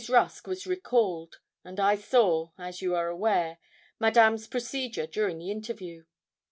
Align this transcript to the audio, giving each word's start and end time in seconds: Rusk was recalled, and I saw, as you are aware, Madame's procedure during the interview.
Rusk 0.09 0.47
was 0.47 0.65
recalled, 0.65 1.41
and 1.63 1.79
I 1.79 1.93
saw, 1.95 2.53
as 2.57 2.81
you 2.81 2.95
are 2.95 3.07
aware, 3.09 3.59
Madame's 3.99 4.47
procedure 4.47 5.05
during 5.05 5.37
the 5.37 5.51
interview. 5.51 6.05